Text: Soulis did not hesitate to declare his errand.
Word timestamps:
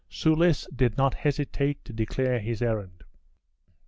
Soulis 0.09 0.65
did 0.75 0.97
not 0.97 1.13
hesitate 1.13 1.85
to 1.85 1.93
declare 1.93 2.39
his 2.39 2.63
errand. 2.63 3.03